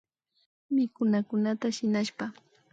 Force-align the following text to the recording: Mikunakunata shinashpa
Mikunakunata 0.73 1.67
shinashpa 1.75 2.25